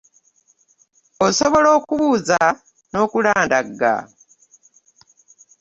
[1.27, 2.39] Osobola okubuuza
[2.91, 3.93] n'okulandagga.